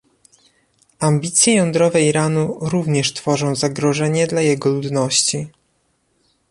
Ambicje 0.99 1.53
jądrowe 1.55 2.01
Iranu 2.01 2.57
również 2.61 3.13
tworzą 3.13 3.55
zagrożenie 3.55 4.27
dla 4.27 4.41
jego 4.41 4.69
ludności 4.69 5.47